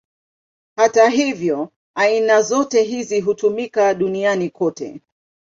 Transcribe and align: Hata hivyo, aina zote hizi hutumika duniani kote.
Hata 0.75 1.09
hivyo, 1.09 1.69
aina 1.95 2.41
zote 2.41 2.83
hizi 2.83 3.21
hutumika 3.21 3.93
duniani 3.93 4.49
kote. 4.49 5.01